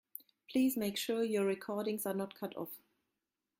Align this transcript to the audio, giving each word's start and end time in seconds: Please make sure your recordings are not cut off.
Please 0.49 0.75
make 0.75 0.97
sure 0.97 1.21
your 1.23 1.45
recordings 1.45 2.07
are 2.07 2.13
not 2.15 2.33
cut 2.33 2.57
off. 2.57 2.81